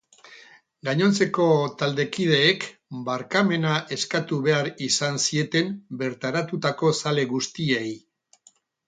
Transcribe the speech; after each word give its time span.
Gainontzeko 0.87 1.43
taldekideek 1.81 2.65
barkamena 3.09 3.73
eskatu 3.97 4.39
behar 4.47 4.71
izan 4.87 5.21
zieten 5.27 5.71
bertaratutako 6.01 6.91
zale 7.03 7.27
guztiei. 7.35 7.93